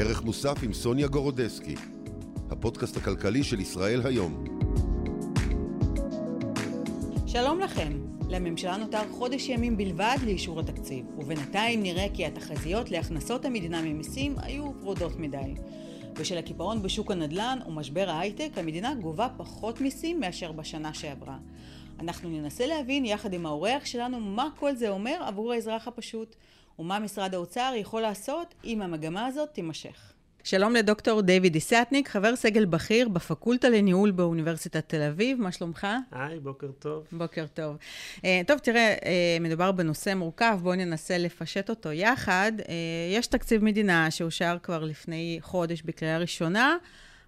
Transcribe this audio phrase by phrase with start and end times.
[0.00, 1.74] ערך מוסף עם סוניה גורודסקי,
[2.50, 4.44] הפודקאסט הכלכלי של ישראל היום.
[7.26, 7.92] שלום לכם.
[8.28, 14.72] לממשלה נותר חודש ימים בלבד לאישור התקציב, ובינתיים נראה כי התחזיות להכנסות המדינה ממיסים היו
[14.80, 15.54] ורודות מדי.
[16.12, 21.38] בשל הקיפאון בשוק הנדל"ן ומשבר ההייטק, המדינה גובה פחות מיסים מאשר בשנה שעברה.
[22.00, 26.36] אנחנו ננסה להבין יחד עם האורח שלנו מה כל זה אומר עבור האזרח הפשוט,
[26.78, 30.12] ומה משרד האוצר יכול לעשות אם המגמה הזאת תימשך.
[30.44, 35.86] שלום לדוקטור דיוויד דישטניק, חבר סגל בכיר בפקולטה לניהול באוניברסיטת תל אביב, מה שלומך?
[36.12, 37.06] היי, בוקר טוב.
[37.12, 37.76] בוקר טוב.
[38.16, 39.04] אה, טוב, תראה, אה,
[39.42, 42.52] מדובר בנושא מורכב, בואו ננסה לפשט אותו יחד.
[42.58, 42.62] אה,
[43.12, 46.76] יש תקציב מדינה שאושר כבר לפני חודש בקריאה ראשונה.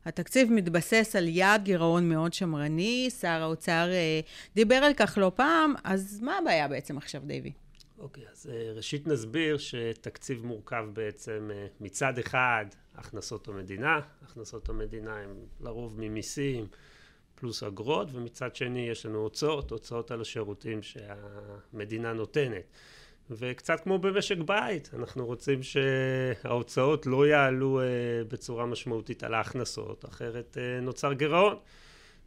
[0.05, 5.75] התקציב מתבסס על יעד גירעון מאוד שמרני, שר האוצר אה, דיבר על כך לא פעם,
[5.85, 7.53] אז מה הבעיה בעצם עכשיו, דיוויד?
[8.03, 16.01] אוקיי, אז ראשית נסביר שתקציב מורכב בעצם מצד אחד הכנסות המדינה, הכנסות המדינה הן לרוב
[16.01, 16.67] ממיסים
[17.35, 22.65] פלוס אגרות, ומצד שני יש לנו הוצאות, הוצאות על השירותים שהמדינה נותנת.
[23.31, 27.81] וקצת כמו במשק בית, אנחנו רוצים שההוצאות לא יעלו
[28.29, 31.57] בצורה משמעותית על ההכנסות, אחרת נוצר גירעון.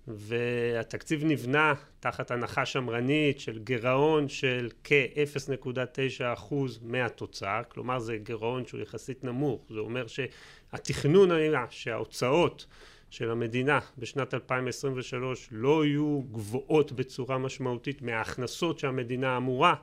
[0.07, 9.23] והתקציב נבנה תחת הנחה שמרנית של גירעון של כ-0.9% מהתוצר, כלומר זה גירעון שהוא יחסית
[9.23, 12.65] נמוך, זה אומר שהתכנון היה שההוצאות
[13.09, 19.75] של המדינה בשנת 2023 לא יהיו גבוהות בצורה משמעותית מההכנסות שהמדינה אמורה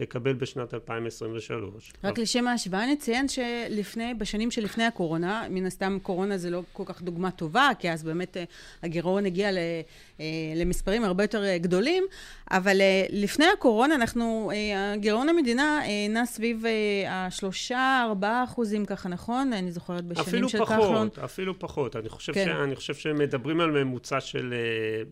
[0.00, 1.92] לקבל בשנת 2023.
[2.04, 7.02] רק לשם ההשוואה נציין שלפני, בשנים שלפני הקורונה, מן הסתם קורונה זה לא כל כך
[7.02, 8.44] דוגמה טובה, כי אז באמת אה,
[8.82, 10.24] הגירעון הגיע אה,
[10.56, 12.04] למספרים הרבה יותר אה, גדולים,
[12.50, 12.76] אבל
[13.10, 14.50] לפני הקורונה אנחנו,
[14.96, 16.64] גירעון המדינה נע סביב
[17.08, 19.52] השלושה, ארבעה אחוזים ככה, נכון?
[19.52, 20.80] אני זוכרת בשנים של כחלון.
[20.80, 21.96] אפילו פחות, אפילו פחות.
[21.96, 22.44] אני חושב, כן.
[22.44, 24.54] ש, אני חושב שמדברים על ממוצע של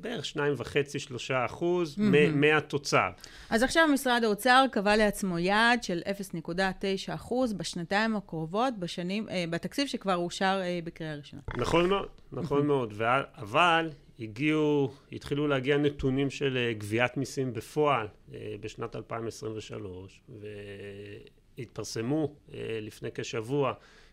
[0.00, 2.34] בערך שניים וחצי, שלושה אחוז mm-hmm.
[2.34, 3.08] מהתוצר.
[3.50, 6.02] אז עכשיו משרד האוצר קבע לעצמו יעד של
[6.48, 11.42] 0.9% בשנתיים הקרובות, בשנים, אה, בתקציב שכבר אושר אה, בקריאה ראשונה.
[11.56, 12.94] נכון מאוד, נכון מאוד,
[13.36, 13.90] אבל
[14.20, 18.06] הגיעו, התחילו להגיע נתונים של אה, גביית מיסים בפועל
[18.60, 20.20] בשנת 2023,
[21.58, 22.34] והתפרסמו
[22.80, 23.72] לפני כשבוע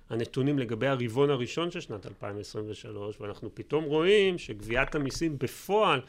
[0.09, 6.05] הנתונים לגבי הרבעון הראשון של שנת 2023, ואנחנו פתאום רואים שגביית המיסים בפועל אה,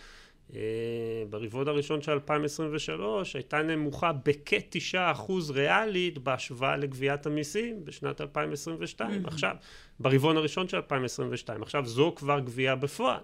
[1.30, 9.26] ברבעון הראשון של 2023 הייתה נמוכה בכ-9% ריאלית בהשוואה לגביית המיסים בשנת 2022.
[9.26, 9.56] עכשיו,
[10.00, 11.62] ברבעון הראשון של 2022.
[11.62, 13.20] עכשיו, זו כבר גבייה בפועל.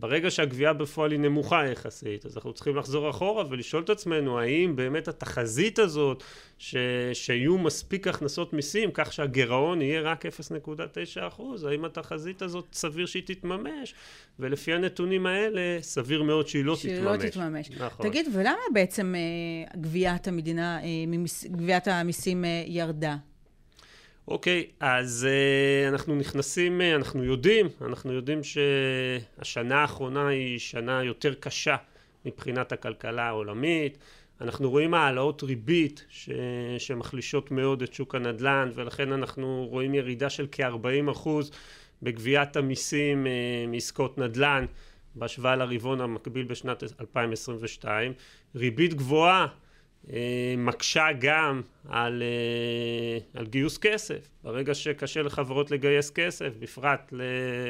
[0.00, 4.76] ברגע שהגבייה בפועל היא נמוכה יחסית, אז אנחנו צריכים לחזור אחורה ולשאול את עצמנו, האם
[4.76, 6.24] באמת התחזית הזאת,
[6.58, 6.76] ש...
[7.12, 10.30] שיהיו מספיק הכנסות מיסים, כך שהגירעון יהיה רק 0.9
[11.26, 13.94] אחוז, האם התחזית הזאת סביר שהיא תתממש?
[14.38, 17.20] ולפי הנתונים האלה, סביר מאוד שהיא לא שהיא תתממש.
[17.20, 17.70] שהיא לא תתממש.
[17.70, 18.08] נכון.
[18.08, 20.88] תגיד, ולמה בעצם אה, גביית המדינה, אה,
[21.46, 23.16] גביית המיסים אה, ירדה?
[24.28, 31.34] אוקיי, אז uh, אנחנו נכנסים, uh, אנחנו יודעים, אנחנו יודעים שהשנה האחרונה היא שנה יותר
[31.34, 31.76] קשה
[32.24, 33.98] מבחינת הכלכלה העולמית.
[34.40, 36.30] אנחנו רואים העלאות ריבית ש...
[36.78, 41.28] שמחלישות מאוד את שוק הנדל"ן, ולכן אנחנו רואים ירידה של כ-40%
[42.02, 44.66] בגביית המיסים uh, מעסקאות נדל"ן
[45.14, 48.12] בהשוואה לרבעון המקביל בשנת 2022.
[48.54, 49.46] ריבית גבוהה
[50.58, 54.28] מקשה גם על, אה, על גיוס כסף.
[54.44, 57.12] ברגע שקשה לחברות לגייס כסף, בפרט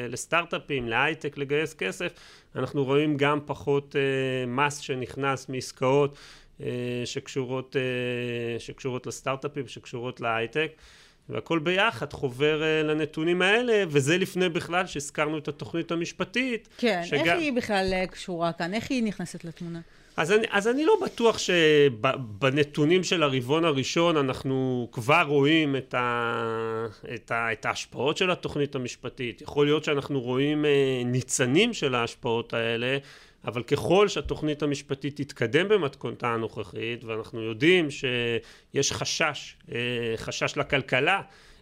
[0.09, 2.13] לסטארט-אפים, להייטק לגייס כסף,
[2.55, 6.17] אנחנו רואים גם פחות אה, מס שנכנס מעסקאות
[7.05, 7.75] שקשורות,
[8.59, 10.71] שקשורות לסטארט-אפים, שקשורות להייטק.
[11.29, 16.69] והכל ביחד חובר לנתונים האלה, וזה לפני בכלל שהזכרנו את התוכנית המשפטית.
[16.77, 17.25] כן, שגם...
[17.25, 18.73] איך היא בכלל קשורה כאן?
[18.73, 19.79] איך היא נכנסת לתמונה?
[20.19, 26.85] אז אני, אז אני לא בטוח שבנתונים של הרבעון הראשון אנחנו כבר רואים את, ה,
[27.15, 29.41] את, ה, את ההשפעות של התוכנית המשפטית.
[29.41, 32.97] יכול להיות שאנחנו רואים אה, ניצנים של ההשפעות האלה,
[33.45, 39.77] אבל ככל שהתוכנית המשפטית תתקדם במתכונתה הנוכחית, ואנחנו יודעים שיש חשש, אה,
[40.15, 41.21] חשש לכלכלה,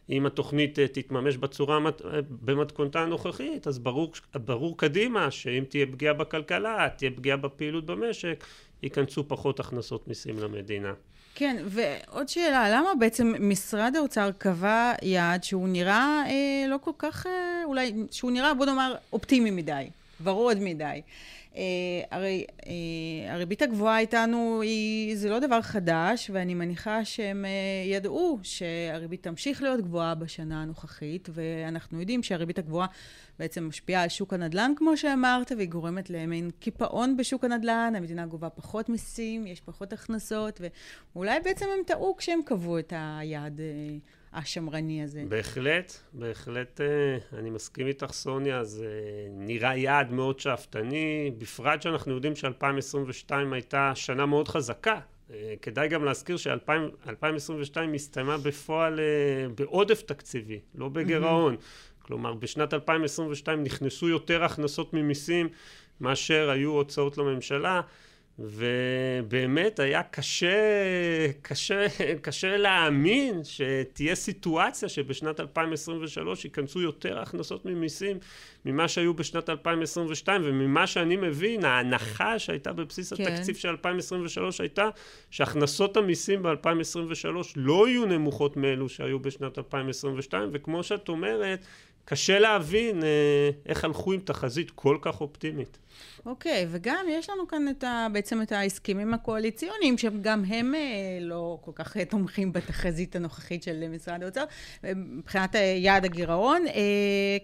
[0.10, 6.14] אם התוכנית אה, תתממש בצורה, אה, במתכונתה הנוכחית, אז ברור, ברור קדימה שאם תהיה פגיעה
[6.14, 8.44] בכלכלה, תהיה פגיעה בפעילות במשק,
[8.84, 10.94] ייכנסו פחות הכנסות מיסים למדינה.
[11.36, 17.26] כן, ועוד שאלה, למה בעצם משרד האוצר קבע יעד שהוא נראה אה, לא כל כך,
[17.28, 19.90] אה, אולי, שהוא נראה, בוא נאמר, אופטימי מדי,
[20.24, 21.02] ורוד מדי.
[21.56, 21.62] אה,
[22.12, 27.52] הרי אה, הריבית הגבוהה איתנו היא, זה לא דבר חדש, ואני מניחה שהם אה,
[27.92, 32.88] ידעו שהריבית תמשיך להיות גבוהה בשנה הנוכחית, ואנחנו יודעים שהריבית הגבוהה
[33.40, 38.50] בעצם משפיעה על שוק הנדל"ן, כמו שאמרת, והיא גורמת למין קיפאון בשוק הנדל"ן, המדינה גובה
[38.50, 40.62] פחות מיסים, יש פחות הכנסות,
[41.16, 43.62] ואולי בעצם הם טעו כשהם קבעו את היעד
[44.34, 45.24] השמרני הזה.
[45.30, 48.90] בהחלט, בהחלט אה, אני מסכים איתך סוניה, זה
[49.32, 55.00] נראה יעד מאוד שאפתני, בפרט שאנחנו יודעים ש-2022 הייתה שנה מאוד חזקה.
[55.32, 61.56] אה, כדאי גם להזכיר ש-2022 הסתיימה בפועל אה, בעודף תקציבי, לא בגירעון.
[62.02, 65.50] כלומר, בשנת 2022 נכנסו יותר הכנסות ממיסים
[66.02, 67.82] מאשר היו הוצאות לממשלה.
[68.40, 70.48] ובאמת היה קשה,
[71.42, 71.86] קשה,
[72.22, 78.18] קשה להאמין שתהיה סיטואציה שבשנת 2023 ייכנסו יותר הכנסות ממיסים
[78.66, 83.24] ממה שהיו בשנת 2022, וממה שאני מבין, ההנחה שהייתה בבסיס כן.
[83.24, 84.90] התקציב של 2023 הייתה
[85.32, 91.66] שהכנסות המיסים ב-2023 לא יהיו נמוכות מאלו שהיו בשנת 2022, וכמו שאת אומרת,
[92.10, 95.78] קשה להבין אה, איך הלכו עם תחזית כל כך אופטימית.
[96.26, 100.80] אוקיי, okay, וגם יש לנו כאן את ה, בעצם את ההסכמים הקואליציוניים, שגם הם אה,
[101.22, 104.44] לא כל כך אה, תומכים בתחזית הנוכחית של משרד האוצר,
[104.84, 106.66] מבחינת יעד הגירעון,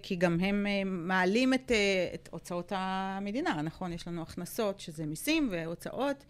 [0.03, 0.65] כי גם הם
[1.07, 1.71] מעלים את,
[2.13, 3.93] את הוצאות המדינה, נכון?
[3.93, 6.23] יש לנו הכנסות, שזה מיסים והוצאות.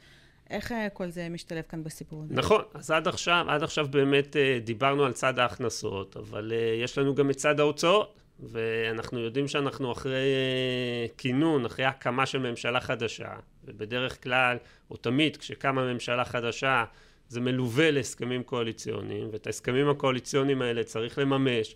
[0.49, 2.33] איך כל זה משתלב כאן בסיפור הזה?
[2.33, 6.53] נכון, אז עד עכשיו, עד עכשיו באמת דיברנו על צד ההכנסות, אבל
[6.83, 8.22] יש לנו גם את צד ההוצאות.
[8.51, 13.29] ואנחנו יודעים שאנחנו אחרי אה, כינון, אחרי הקמה של ממשלה חדשה,
[13.65, 14.57] ובדרך כלל,
[14.91, 16.83] או תמיד, כשקמה ממשלה חדשה,
[17.29, 21.75] זה מלווה להסכמים קואליציוניים, ואת ההסכמים הקואליציוניים האלה צריך לממש,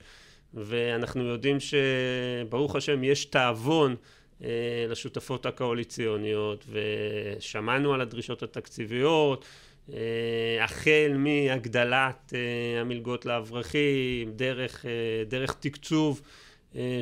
[0.54, 3.96] ואנחנו יודעים שברוך השם יש תאבון
[4.44, 4.50] אה,
[4.90, 9.46] לשותפות הקואליציוניות, ושמענו על הדרישות התקציביות,
[9.94, 12.34] אה, החל מהגדלת
[12.82, 14.86] המלגות לאברכים, דרך,
[15.28, 16.22] דרך תקצוב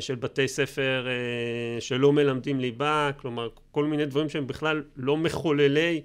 [0.00, 6.02] של בתי ספר אה, שלא מלמדים ליבה, כלומר כל מיני דברים שהם בכלל לא מחוללי,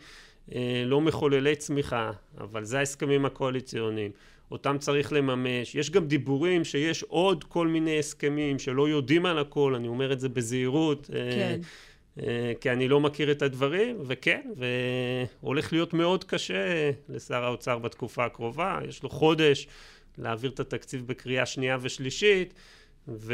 [0.55, 4.11] אה, לא מחוללי צמיחה, אבל זה ההסכמים הקואליציוניים,
[4.51, 5.75] אותם צריך לממש.
[5.75, 10.19] יש גם דיבורים שיש עוד כל מיני הסכמים שלא יודעים על הכל, אני אומר את
[10.19, 11.09] זה בזהירות.
[11.13, 11.59] כן.
[12.61, 14.41] כי אני לא מכיר את הדברים, וכן,
[15.41, 19.67] והולך להיות מאוד קשה לשר האוצר בתקופה הקרובה, יש לו חודש
[20.17, 22.53] להעביר את התקציב בקריאה שנייה ושלישית.
[23.07, 23.33] ו...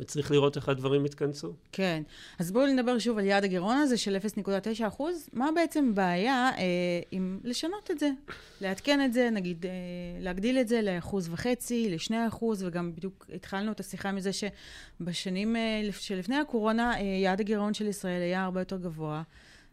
[0.00, 1.52] וצריך לראות איך הדברים יתכנסו.
[1.72, 2.02] כן.
[2.38, 5.28] אז בואו נדבר שוב על יעד הגירעון הזה של 0.9 אחוז.
[5.32, 8.10] מה בעצם בעיה אה, עם לשנות את זה?
[8.60, 9.70] לעדכן את זה, נגיד, אה,
[10.20, 15.82] להגדיל את זה לאחוז וחצי, לשני אחוז, וגם בדיוק התחלנו את השיחה מזה שבשנים אה,
[15.92, 19.22] שלפני הקורונה, אה, יעד הגירעון של ישראל היה הרבה יותר גבוה,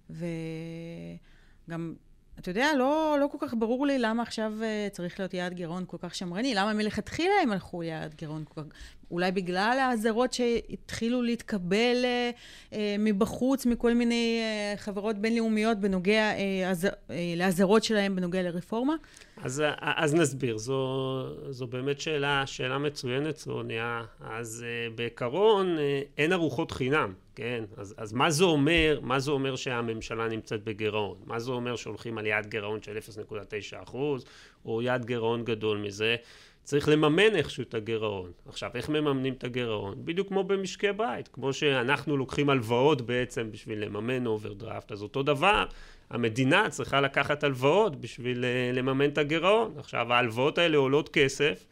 [0.10, 1.94] וגם
[2.42, 5.84] אתה יודע, לא, לא כל כך ברור לי למה עכשיו uh, צריך להיות יעד גירעון
[5.88, 6.56] כל כך שמרני.
[6.56, 8.68] למה מלכתחילה הם הלכו ליעד גירעון כל כך...
[9.12, 14.42] אולי בגלל האזהרות שהתחילו להתקבל uh, uh, מבחוץ, מכל מיני
[14.76, 18.96] uh, חברות בינלאומיות בנוגע uh, uh, לאזהרות שלהם בנוגע לרפורמה?
[19.44, 20.58] אז, אז נסביר.
[20.58, 24.04] זו, זו באמת שאלה, שאלה מצוינת, סוניה.
[24.20, 25.80] אז uh, בעיקרון uh,
[26.18, 27.14] אין ארוחות חינם.
[27.36, 27.64] כן?
[27.78, 31.18] אז, אז מה זה אומר, מה זה אומר שהממשלה נמצאת בגירעון?
[31.26, 34.26] מה זה אומר שהולכים על יעד גירעון של 0.9 אחוז,
[34.66, 36.16] או יעד גירעון גדול מזה?
[36.64, 38.32] צריך לממן איכשהו את הגירעון.
[38.48, 39.96] עכשיו, איך מממנים את הגירעון?
[40.06, 45.66] בדיוק כמו במשקי בית, כמו שאנחנו לוקחים הלוואות בעצם בשביל לממן אוברדרפט, אז אותו דבר,
[46.10, 49.74] המדינה צריכה לקחת הלוואות בשביל אה, לממן את הגירעון.
[49.78, 51.66] עכשיו, ההלוואות האלה עולות כסף,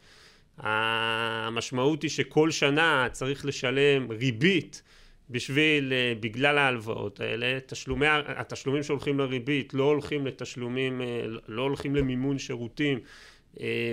[0.58, 4.82] המשמעות היא שכל שנה צריך לשלם ריבית
[5.30, 11.96] בשביל, אה, בגלל ההלוואות האלה, תשלומי, התשלומים שהולכים לריבית לא הולכים לתשלומים, אה, לא הולכים
[11.96, 12.98] למימון שירותים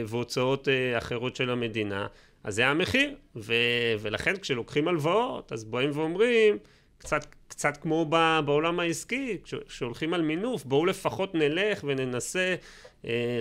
[0.06, 2.08] והוצאות אחרות של המדינה,
[2.44, 3.54] אז זה המחיר, ו,
[4.00, 6.58] ולכן כשלוקחים הלוואות, אז באים ואומרים,
[6.98, 8.06] קצת, קצת כמו
[8.46, 9.38] בעולם העסקי,
[9.68, 12.56] כשהולכים על מינוף, בואו לפחות נלך וננסה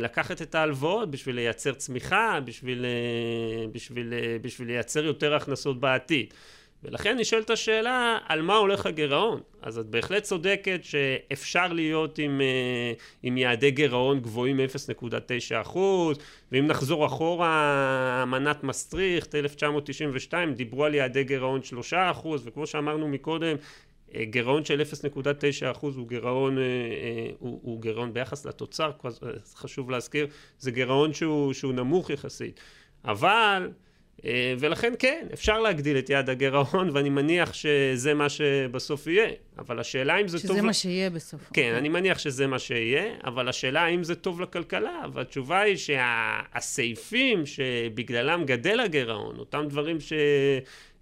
[0.01, 2.87] לקחת את ההלוואות בשביל לייצר צמיחה, בשביל,
[3.73, 6.35] בשביל, בשביל לייצר יותר הכנסות בעתיד.
[6.85, 9.41] ולכן נשאלת השאלה על מה הולך הגירעון.
[9.63, 12.93] אז את בהחלט צודקת שאפשר להיות עם, אה,
[13.23, 15.77] עם יעדי גירעון גבוהים מ-0.9
[16.53, 21.95] ואם נחזור אחורה, אמנת מסטריכט 1992 דיברו על יעדי גירעון 3
[22.45, 23.57] וכמו שאמרנו מקודם,
[24.15, 26.63] אה, גירעון של 0.9 הוא גירעון, אה,
[27.39, 28.91] הוא, הוא גירעון ביחס לתוצר,
[29.55, 30.27] חשוב להזכיר,
[30.59, 32.61] זה גירעון שהוא, שהוא נמוך יחסית.
[33.05, 33.71] אבל
[34.59, 39.29] ולכן כן, אפשר להגדיל את יעד הגירעון, ואני מניח שזה מה שבסוף יהיה.
[39.59, 40.57] אבל השאלה אם זה שזה טוב...
[40.57, 41.41] שזה מה שיהיה בסוף.
[41.53, 41.75] כן.
[41.79, 48.45] אני מניח שזה מה שיהיה, אבל השאלה האם זה טוב לכלכלה, והתשובה היא שהסעיפים שבגללם
[48.45, 49.99] גדל הגירעון, אותם דברים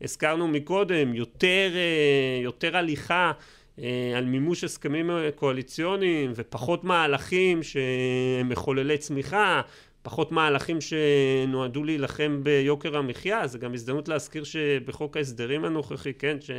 [0.01, 3.33] שהזכרנו מקודם, יותר, אה, יותר הליכה
[3.79, 9.61] אה, על מימוש הסכמים קואליציוניים ופחות מהלכים שהם מחוללי צמיחה,
[10.05, 16.51] פחות מהלכים שנועדו להילחם ביוקר המחיה, זה גם הזדמנות להזכיר שבחוק ההסדרים הנוכחי, כן, ש...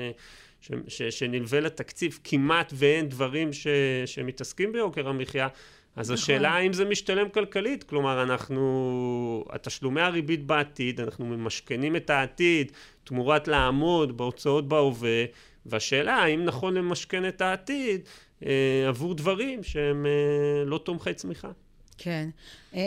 [0.61, 3.67] ש, ש, שנלווה לתקציב כמעט ואין דברים ש,
[4.05, 5.47] שמתעסקים ביוקר המחיה,
[5.95, 6.13] אז נכון.
[6.13, 12.71] השאלה האם זה משתלם כלכלית, כלומר אנחנו, התשלומי הריבית בעתיד, אנחנו ממשכנים את העתיד
[13.03, 15.25] תמורת לעמוד בהוצאות בהווה,
[15.65, 18.01] והשאלה האם נכון למשכן את העתיד
[18.45, 21.51] אה, עבור דברים שהם אה, לא תומכי צמיחה.
[21.97, 22.29] כן.
[22.73, 22.77] Uh,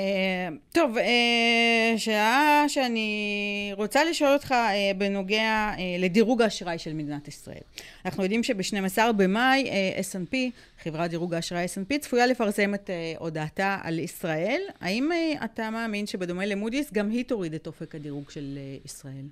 [0.73, 7.61] טוב, uh, שאלה שאני רוצה לשאול אותך uh, בנוגע uh, לדירוג האשראי של מדינת ישראל.
[8.05, 10.37] אנחנו יודעים שב-12 במאי uh, S&P,
[10.83, 14.63] חברת דירוג האשראי S&P, צפויה לפרסם את uh, הודעתה על ישראל.
[14.81, 19.25] האם uh, אתה מאמין שבדומה למודי'ס, גם היא תוריד את אופק הדירוג של uh, ישראל?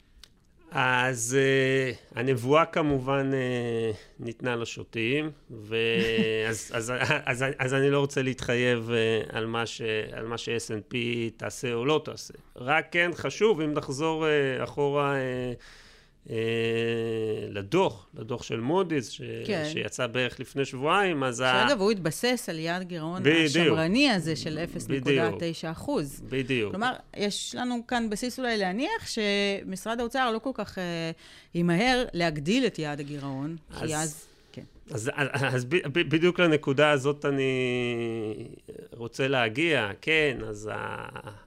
[0.78, 6.92] אז uh, הנבואה כמובן uh, ניתנה לשוטים, ואז, אז,
[7.24, 10.94] אז, אז, אז אני לא רוצה להתחייב uh, על מה, ש, על מה ש-S&P
[11.36, 12.34] תעשה או לא תעשה.
[12.56, 15.62] רק כן חשוב, אם נחזור uh, אחורה uh,
[17.48, 19.20] לדוח, לדוח של מודי'ס, ש...
[19.46, 19.64] כן.
[19.72, 21.36] שיצא בערך לפני שבועיים, אז...
[21.36, 21.82] שאגב, ה...
[21.82, 26.22] הוא התבסס על יעד גירעון השמרני הזה של 0.9 אחוז.
[26.28, 26.70] בדיוק.
[26.70, 31.10] כלומר, יש לנו כאן בסיס אולי להניח שמשרד האוצר לא כל כך אה,
[31.54, 33.80] ימהר להגדיל את יעד הגירעון, אז...
[33.88, 34.26] כי אז...
[34.52, 34.62] כן.
[34.90, 37.52] אז, אז, אז ב, ב, בדיוק לנקודה הזאת אני
[38.92, 40.70] רוצה להגיע, כן, אז,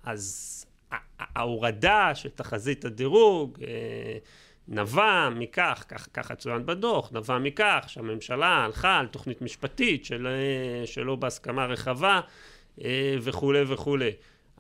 [0.03, 0.55] אז
[1.19, 4.17] ההורדה של תחזית הדירוג, אה,
[4.71, 10.27] נבע מכך, כך, ככה צוין בדוח, נבע מכך שהממשלה הלכה על תוכנית משפטית של,
[10.85, 12.21] שלא בהסכמה רחבה
[12.83, 14.11] אה, וכולי וכולי.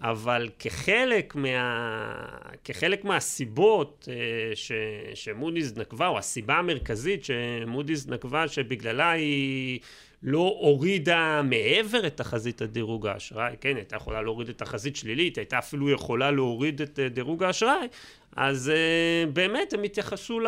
[0.01, 2.27] אבל כחלק, מה,
[2.63, 4.71] כחלק מהסיבות אה, ש,
[5.13, 9.79] שמודי'ס נקבה, או הסיבה המרכזית שמודי'ס נקבה שבגללה היא
[10.23, 15.59] לא הורידה מעבר את תחזית הדירוג האשראי, כן, הייתה יכולה להוריד את תחזית שלילית, הייתה
[15.59, 17.87] אפילו יכולה להוריד את אה, דירוג האשראי,
[18.35, 20.39] אז uh, באמת הם התייחסו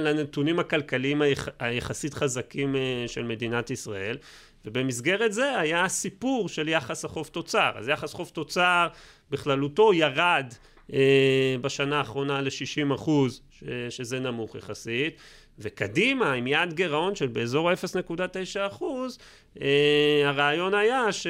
[0.00, 4.16] לנתונים הכלכליים היח, היחסית חזקים uh, של מדינת ישראל,
[4.64, 7.70] ובמסגרת זה היה הסיפור של יחס החוב תוצר.
[7.74, 8.88] אז יחס חוב תוצר
[9.30, 10.52] בכללותו ירד
[10.90, 10.94] uh,
[11.60, 13.42] בשנה האחרונה ל-60 אחוז,
[13.90, 15.20] שזה נמוך יחסית.
[15.58, 19.18] וקדימה, עם יעד גירעון של באזור ה-0.9 אחוז,
[19.60, 21.26] אה, הרעיון היה ש...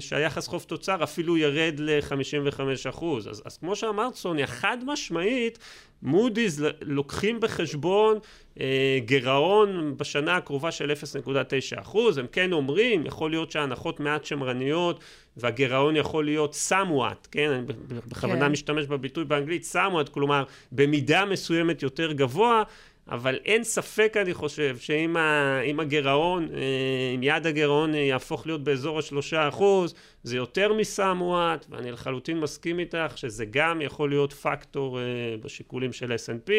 [0.00, 3.28] שהיחס חוב תוצר אפילו ירד ל-55 אחוז.
[3.28, 5.58] אז, אז כמו שאמרת, סוניה, חד משמעית,
[6.02, 8.18] מודי'ס לוקחים בחשבון
[8.60, 12.18] אה, גירעון בשנה הקרובה של 0.9 אחוז.
[12.18, 15.00] הם כן אומרים, יכול להיות שההנחות מעט שמרניות
[15.36, 17.50] והגירעון יכול להיות somewhat, כן?
[17.50, 17.66] אני
[18.08, 18.52] בכוונה כן.
[18.52, 22.62] משתמש בביטוי באנגלית somewhat, כלומר במידה מסוימת יותר גבוה.
[23.10, 28.98] אבל אין ספק, אני חושב, שאם הגירעון, אה, אם יעד הגירעון אה, יהפוך להיות באזור
[28.98, 35.00] השלושה אחוז, זה יותר מסע מועט, ואני לחלוטין מסכים איתך שזה גם יכול להיות פקטור
[35.00, 35.04] אה,
[35.42, 36.50] בשיקולים של S&P,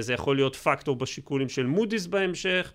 [0.00, 2.72] זה יכול להיות פקטור בשיקולים של מודי'ס בהמשך.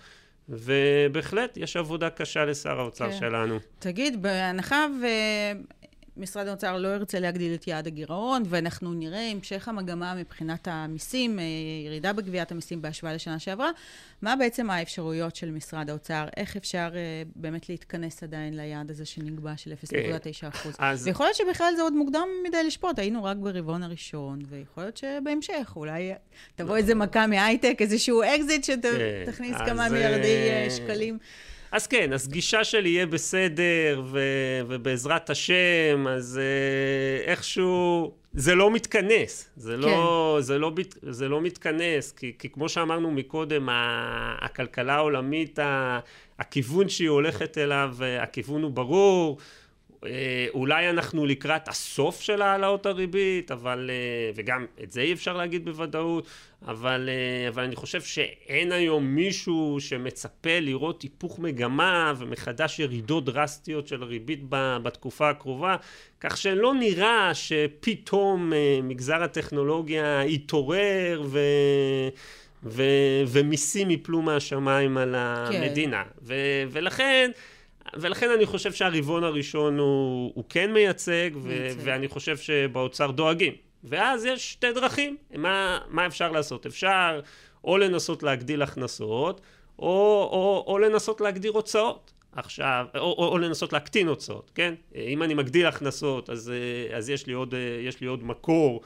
[0.50, 3.18] ובהחלט יש עבודה קשה לשר האוצר כן.
[3.20, 3.60] שלנו.
[3.80, 4.86] תגיד, בהנחה.
[6.20, 11.44] משרד האוצר לא ירצה להגדיל את יעד הגירעון, ואנחנו נראה המשך המגמה מבחינת המיסים, אה,
[11.86, 13.72] ירידה בגביית המיסים בהשוואה לשנה שעברה.
[14.22, 16.28] מה בעצם האפשרויות של משרד האוצר?
[16.38, 20.52] איך אפשר אה, באמת להתכנס עדיין ליעד הזה שנקבע של 0.9%?
[20.52, 20.70] כן.
[20.78, 21.08] אז...
[21.08, 25.74] ויכול להיות שבכלל זה עוד מוקדם מדי לשפוט, היינו רק ברבעון הראשון, ויכול להיות שבהמשך
[25.76, 26.12] אולי
[26.56, 29.66] תבוא איזה מכה מהייטק, איזשהו אקזיט שתכניס כן.
[29.66, 31.18] כמה מיליארדי אה, שקלים.
[31.72, 34.20] אז כן, אז גישה של יהיה בסדר, ו,
[34.68, 38.14] ובעזרת השם, אז אה, איכשהו...
[38.34, 39.92] זה לא מתכנס, זה, לא- כן.
[39.94, 40.72] לא, זה, לא,
[41.02, 43.70] זה לא מתכנס, כי, כי כמו שאמרנו מקודם,
[44.42, 45.60] הכלכלה העולמית,
[46.40, 49.44] הכיוון שהיא הולכת אליו, הכיוון הוא ברור, אה,
[50.54, 55.66] אולי אנחנו לקראת הסוף של העלאות הריבית, אבל, אה, וגם את זה אי אפשר להגיד
[55.66, 56.28] בוודאות,
[56.68, 63.88] אבל, אה, אבל אני חושב שאין היום מישהו שמצפה לראות היפוך מגמה ומחדש ירידות דרסטיות
[63.88, 64.40] של ריבית
[64.84, 65.76] בתקופה הקרובה,
[66.20, 68.54] כך שלא נראה שפתאום
[68.84, 71.40] מגזר הטכנולוגיה יתעורר ו...
[72.64, 72.84] ו...
[73.28, 75.16] ומיסים יפלו מהשמיים על
[75.52, 75.62] כן.
[75.62, 76.04] המדינה.
[76.04, 76.10] כן.
[76.22, 76.34] ו...
[76.72, 77.32] ולכן...
[77.94, 83.54] ולכן אני חושב שהרבעון הראשון הוא, הוא כן מייצג, ו- ואני חושב שבאוצר דואגים.
[83.84, 86.66] ואז יש שתי דרכים, מה, מה אפשר לעשות?
[86.66, 87.20] אפשר
[87.64, 89.42] או לנסות להגדיל הכנסות,
[89.80, 89.86] או,
[90.32, 92.12] או, או לנסות להגדיר הוצאות.
[92.36, 94.74] עכשיו, או, או, או לנסות להקטין הוצאות, כן?
[94.96, 96.52] אם אני מגדיל הכנסות, אז,
[96.94, 97.54] אז יש, לי עוד,
[97.88, 98.82] יש לי עוד מקור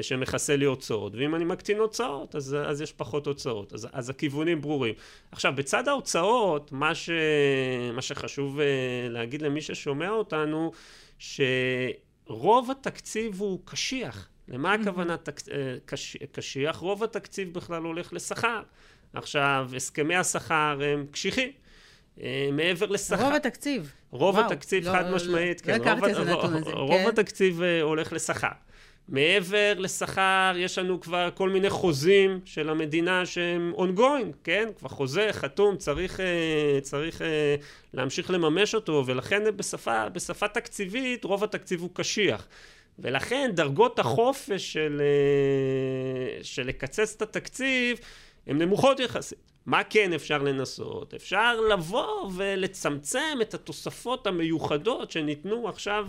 [0.00, 3.72] שמכסה לי הוצאות, ואם אני מקטין הוצאות, אז, אז יש פחות הוצאות.
[3.72, 4.94] אז, אז הכיוונים ברורים.
[5.32, 7.10] עכשיו, בצד ההוצאות, מה, ש,
[7.92, 8.60] מה שחשוב
[9.10, 10.72] להגיד למי ששומע אותנו,
[11.18, 14.28] שרוב התקציב הוא קשיח.
[14.48, 15.40] למה הכוונה תק...
[15.84, 16.16] קש...
[16.32, 16.76] קשיח?
[16.76, 18.62] רוב התקציב בכלל הולך לשכר.
[19.14, 21.50] עכשיו, הסכמי השכר הם קשיחים.
[22.52, 23.24] מעבר לשכר.
[23.24, 23.92] רוב התקציב.
[24.10, 25.78] רוב וואו, התקציב, לא, חד משמעית, לא, כן.
[25.78, 26.70] לא הכרתי איזה נתון הזה.
[26.70, 27.08] רוב כן.
[27.08, 28.48] התקציב הולך לשכר.
[29.12, 34.68] מעבר לשכר, יש לנו כבר כל מיני חוזים של המדינה שהם ongoing, כן?
[34.78, 36.20] כבר חוזה חתום, צריך,
[36.82, 37.22] צריך
[37.94, 42.46] להמשיך לממש אותו, ולכן בשפה, בשפה תקציבית רוב התקציב הוא קשיח.
[42.98, 45.02] ולכן דרגות החופש של,
[46.42, 47.98] של לקצץ את התקציב
[48.46, 49.51] הן נמוכות יחסית.
[49.66, 51.14] מה כן אפשר לנסות?
[51.14, 56.08] אפשר לבוא ולצמצם את התוספות המיוחדות שניתנו עכשיו,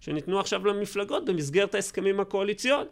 [0.00, 2.88] שניתנו עכשיו למפלגות במסגרת ההסכמים הקואליציוניים.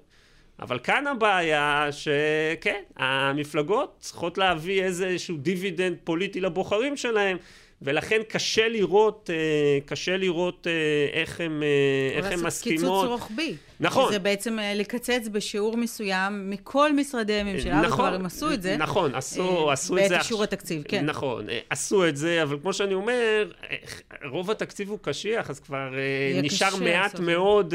[0.60, 7.36] אבל כאן הבעיה שכן, המפלגות צריכות להביא איזשהו דיבידנד פוליטי לבוחרים שלהם,
[7.82, 12.80] ולכן קשה לראות, אה, קשה לראות אה, איך הם, אה, איך הם מסכימות.
[12.80, 13.56] קיצוץ רוחבי.
[13.82, 14.12] נכון.
[14.12, 18.76] זה בעצם לקצץ בשיעור מסוים מכל משרדי הממשלה, נכון, וכבר הם עשו את זה.
[18.76, 20.08] נכון, עשו, עשו את זה.
[20.08, 21.04] בעת אישור התקציב, כן.
[21.04, 23.50] נכון, עשו את זה, אבל כמו שאני אומר,
[24.24, 25.94] רוב התקציב הוא קשיח, אז כבר
[26.42, 27.74] נשאר מעט מאוד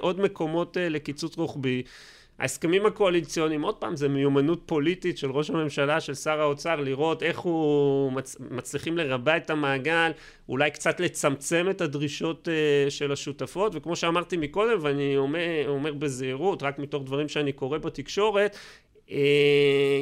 [0.00, 1.82] עוד מקומות לקיצוץ רוחבי.
[2.40, 7.38] ההסכמים הקואליציוניים, עוד פעם, זה מיומנות פוליטית של ראש הממשלה, של שר האוצר, לראות איך
[7.38, 8.36] הוא מצ...
[8.50, 10.10] מצליחים לרבע את המעגל,
[10.48, 16.62] אולי קצת לצמצם את הדרישות uh, של השותפות, וכמו שאמרתי מקודם, ואני אומר, אומר בזהירות,
[16.62, 18.58] רק מתוך דברים שאני קורא בתקשורת, אה,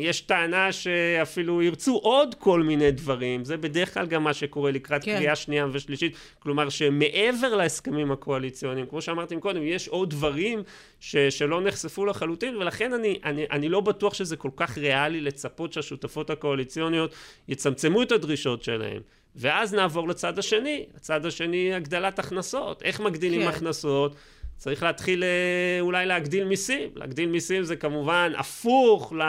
[0.03, 5.05] יש טענה שאפילו ירצו עוד כל מיני דברים, זה בדרך כלל גם מה שקורה לקראת
[5.05, 5.17] כן.
[5.17, 10.63] קריאה שנייה ושלישית, כלומר שמעבר להסכמים הקואליציוניים, כמו שאמרתי קודם, יש עוד דברים
[11.01, 15.73] ש, שלא נחשפו לחלוטין, ולכן אני, אני, אני לא בטוח שזה כל כך ריאלי לצפות
[15.73, 17.15] שהשותפות הקואליציוניות
[17.49, 19.01] יצמצמו את הדרישות שלהם.
[19.37, 23.49] ואז נעבור לצד השני, הצד השני הגדלת הכנסות, איך מגדילים כן.
[23.49, 24.15] הכנסות?
[24.59, 26.91] צריך להתחיל אה, אולי להגדיל מיסים.
[26.95, 29.23] להגדיל מיסים זה כמובן הפוך ל...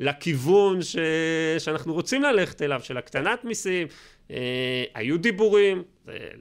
[0.00, 0.96] לכיוון ש...
[1.58, 3.86] שאנחנו רוצים ללכת אליו, של הקטנת מיסים.
[4.30, 5.82] אה, היו דיבורים,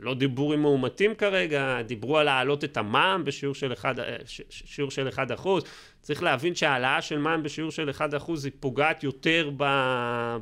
[0.02, 4.16] לא דיבורים מאומתים כרגע, דיברו על להעלות את המע"מ בשיעור של 1, אה,
[4.50, 5.64] שיעור של 1 אחוז.
[6.02, 9.64] צריך להבין שהעלאה של מע"מ בשיעור של 1 אחוז היא פוגעת יותר ב...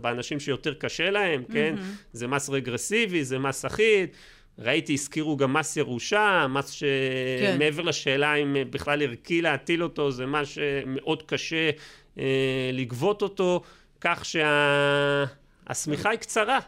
[0.01, 1.75] באנשים שיותר קשה להם, כן?
[1.77, 2.13] Mm-hmm.
[2.13, 4.09] זה מס רגרסיבי, זה מס אחיד.
[4.59, 7.87] ראיתי, הזכירו גם מס ירושה, מס שמעבר כן.
[7.87, 11.69] לשאלה אם בכלל ערכי להטיל אותו, זה מס שמאוד קשה
[12.17, 13.61] אה, לגבות אותו,
[14.01, 15.41] כך שהשמיכה
[15.73, 15.91] שה...
[15.91, 16.07] היא קצרה.
[16.07, 16.59] השמיכה היא קצרה,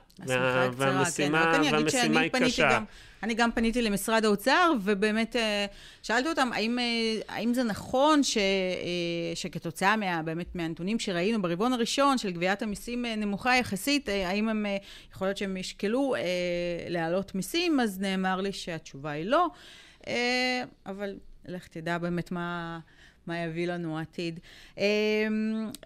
[0.78, 1.74] והמשימה, כן.
[1.74, 2.70] והמשימה היא קשה.
[2.72, 2.84] גם...
[3.24, 5.66] אני גם פניתי למשרד האוצר, ובאמת אה,
[6.02, 6.86] שאלתי אותם, האם, אה,
[7.28, 13.06] האם זה נכון ש, אה, שכתוצאה מה, באמת מהנתונים שראינו ברבעון הראשון של גביית המיסים
[13.06, 14.66] נמוכה יחסית, האם הם,
[15.12, 16.16] יכול להיות שהם ישקלו
[16.90, 19.48] להעלות מיסים, אז נאמר לי שהתשובה היא לא,
[20.86, 22.80] אבל לך תדע באמת מה...
[23.28, 24.40] מה יביא לנו העתיד.
[24.78, 24.84] אמ,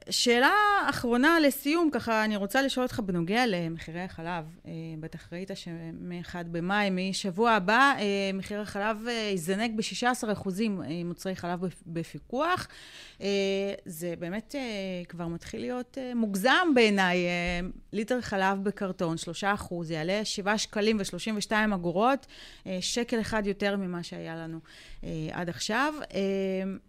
[0.10, 0.54] שאלה
[0.90, 4.46] אחרונה לסיום, ככה אני רוצה לשאול אותך בנוגע למחירי החלב.
[4.66, 10.50] אה, בטח ראית שמ-1 במאי, משבוע הבא, אה, מחיר החלב אה, יזנק ב-16%
[11.06, 12.68] מוצרי חלב בפיקוח.
[13.86, 14.56] זה באמת
[15.10, 17.18] כבר מתחיל להיות מוגזם בעיניי.
[17.94, 22.28] ליטר חלב בקרטון, 3%, יעלה 7 שקלים ו-32 אגורות,
[22.80, 24.60] שקל אחד יותר ממה שהיה לנו
[25.32, 25.94] עד עכשיו.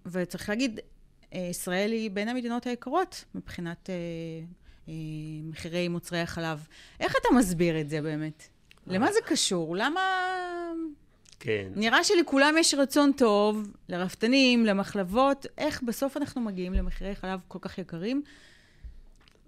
[0.07, 0.81] וצריך צריך להגיד,
[1.35, 3.95] אה, ישראל היא בין המדינות היקרות מבחינת אה,
[4.89, 4.95] אה,
[5.43, 6.67] מחירי מוצרי החלב.
[7.01, 8.49] איך אתה מסביר את זה באמת?
[8.87, 9.77] למה זה קשור?
[9.77, 10.01] למה...
[11.41, 11.69] כן.
[11.77, 15.47] נראה שלכולם יש רצון טוב, לרפתנים, למחלבות.
[15.59, 18.23] איך בסוף אנחנו מגיעים למחירי חלב כל כך יקרים?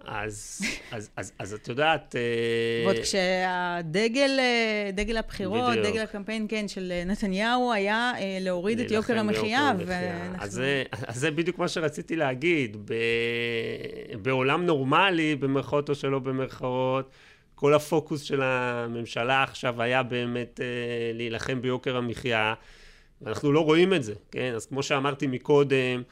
[0.04, 2.16] אז, אז, אז, אז את יודעת...
[2.16, 5.86] אה, ועוד כשהדגל, אה, דגל הבחירות, בדיוק.
[5.86, 9.72] דגל הקמפיין, כן, של נתניהו, היה אה, להוריד את יוקר המחיה.
[9.86, 10.44] ואנחנו...
[10.44, 12.76] אז, זה, אז זה בדיוק מה שרציתי להגיד.
[12.84, 12.94] ב,
[14.22, 17.10] בעולם נורמלי, במרכאות או שלא במרכאות,
[17.54, 20.60] כל הפוקוס של הממשלה עכשיו היה באמת
[21.14, 22.54] להילחם ביוקר המחיה,
[23.22, 24.52] ואנחנו לא רואים את זה, כן?
[24.54, 26.02] אז כמו שאמרתי מקודם,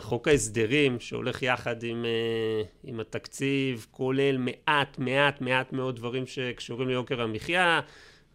[0.00, 6.88] חוק ההסדרים שהולך יחד עם, אה, עם התקציב כולל מעט מעט מעט מאוד דברים שקשורים
[6.88, 7.80] ליוקר המחיה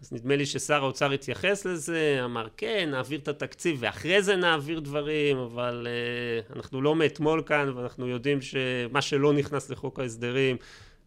[0.03, 4.79] אז נדמה לי ששר האוצר התייחס לזה, אמר כן, נעביר את התקציב ואחרי זה נעביר
[4.79, 5.87] דברים, אבל
[6.49, 10.57] uh, אנחנו לא מאתמול כאן ואנחנו יודעים שמה שלא נכנס לחוק ההסדרים,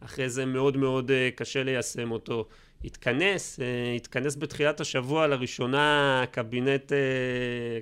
[0.00, 2.48] אחרי זה מאוד מאוד uh, קשה ליישם אותו.
[2.87, 6.99] התכנס, אה, התכנס בתחילת השבוע לראשונה קבינט אה,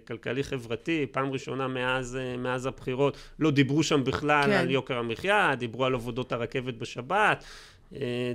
[0.06, 4.52] כלכלי-חברתי, פעם ראשונה מאז, אה, מאז הבחירות, לא דיברו שם בכלל כן.
[4.52, 7.44] על יוקר המחיה, דיברו על עבודות הרכבת בשבת,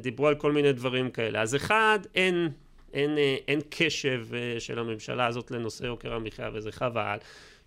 [0.01, 1.41] דיברו על כל מיני דברים כאלה.
[1.41, 2.49] אז אחד, אין,
[2.93, 4.25] אין, אין קשב
[4.59, 7.17] של הממשלה הזאת לנושא יוקר המחיה וזה חבל.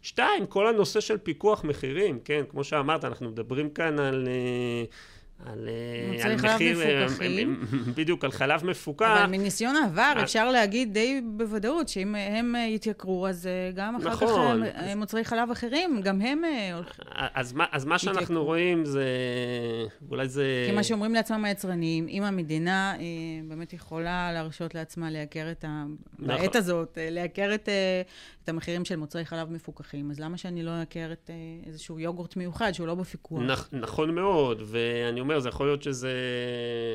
[0.03, 4.29] שתיים, כל הנושא של פיקוח מחירים, כן, כמו שאמרת, אנחנו מדברים כאן על...
[5.47, 7.07] על, אה, על מחיר, אה.
[7.97, 9.07] בדיוק, על חלב מפוקח.
[9.07, 14.65] אבל מניסיון העבר אפשר להגיד די בוודאות שאם הם יתייקרו, אז אה, גם אחר נכון.
[14.67, 16.43] כך מוצרי חלב אחרים, גם הם
[17.13, 19.07] אז מה, אז מה שאנחנו רואים זה,
[20.11, 20.65] אולי זה...
[20.67, 22.95] כי מה שאומרים לעצמם היצרנים, אם המדינה
[23.49, 25.85] באמת יכולה להרשות לעצמה לייקר את ה...
[26.19, 26.43] נכון.
[26.43, 27.69] בעת הזאת, לייקר את,
[28.45, 31.31] את המחירים של מוצרי חלב מפוקחים, אז למה שאני לא אייקר את
[31.67, 33.41] איזשהו יוגורט מיוחד שהוא לא בפיקוח?
[33.43, 35.32] נכ, נכון מאוד, ואני אומר...
[35.33, 36.13] אומר, זה יכול להיות שזה,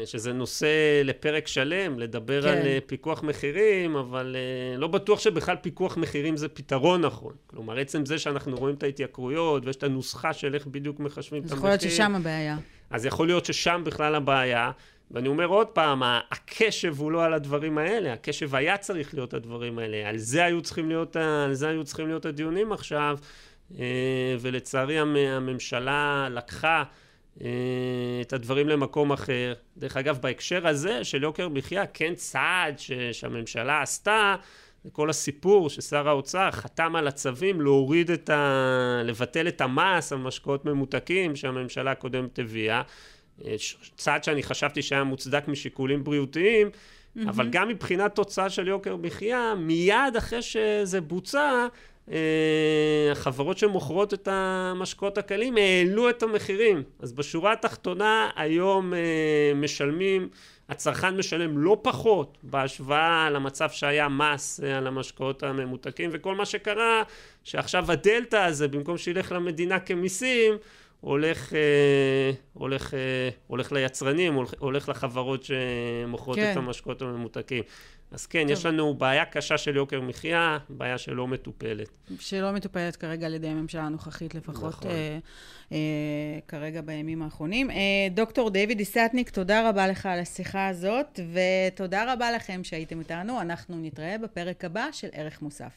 [0.06, 2.48] שזה נושא לפרק שלם, לדבר כן.
[2.48, 7.34] על אה, פיקוח מחירים, אבל uh, לא בטוח שבכלל פיקוח מחירים זה פתרון נכון.
[7.48, 11.52] כלומר, עצם זה שאנחנו רואים את ההתייקרויות, ויש את הנוסחה של איך בדיוק מחשבים את
[11.52, 11.56] המחיר.
[11.56, 12.58] אז יכול להיות ששם הבעיה.
[12.90, 14.72] אז יכול להיות ששם בכלל הבעיה.
[15.12, 19.80] ואני אומר עוד פעם, הקשב הוא לא על הדברים האלה, הקשב היה צריך להיות הדברים
[19.80, 23.18] האלה, על זה היו צריכים להיות, על זה היו צריכים להיות הדיונים עכשיו,
[23.80, 26.84] אה, ולצערי הממשלה לקחה אה,
[28.22, 29.54] את הדברים למקום אחר.
[29.78, 34.36] דרך אגב, בהקשר הזה של יוקר מחיה, כן צעד ש, שהממשלה עשתה,
[34.84, 39.02] זה כל הסיפור ששר האוצר חתם על הצווים להוריד את ה...
[39.06, 42.82] לבטל את המס על משקאות ממותקים שהממשלה הקודמת הביאה.
[43.46, 43.56] אה,
[43.96, 47.30] צעד שאני חשבתי שהיה מוצדק משיקולים בריאותיים, mm-hmm.
[47.30, 51.68] אבל גם מבחינת תוצאה של יוקר מחיה, מיד אחרי שזה בוצע, אה,
[53.12, 56.84] החברות שמוכרות את המשקאות הקלים העלו את המחירים.
[57.00, 59.00] אז בשורה התחתונה היום אה,
[59.56, 60.30] משלמים,
[60.70, 67.04] הצרכן משלם לא פחות בהשוואה למצב שהיה מס אה, על המשקאות הממותקים, וכל מה שקרה,
[67.44, 70.54] שעכשיו הדלתא הזה, במקום שילך למדינה כמיסים,
[71.02, 71.54] הולך,
[72.54, 72.94] הולך,
[73.48, 76.52] הולך ליצרנים, הולך, הולך לחברות שמוכרות כן.
[76.52, 77.64] את המשקאות הממותקים.
[78.12, 78.52] אז כן, טוב.
[78.52, 81.90] יש לנו בעיה קשה של יוקר מחיה, בעיה שלא מטופלת.
[82.20, 84.92] שלא מטופלת כרגע על ידי הממשלה הנוכחית, לפחות נכון.
[84.92, 85.18] אה,
[85.72, 85.78] אה,
[86.48, 87.72] כרגע בימים האחרונים.
[87.72, 87.76] אה,
[88.12, 93.42] דוקטור דיוויד איסטניק, תודה רבה לך על השיחה הזאת, ותודה רבה לכם שהייתם איתנו.
[93.42, 95.72] אנחנו נתראה בפרק הבא של ערך מוסף.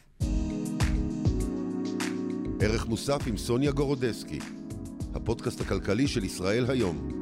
[2.60, 4.38] ערך מוסף עם סוניה גורודסקי,
[5.14, 7.20] הפודקאסט הכלכלי של ישראל היום.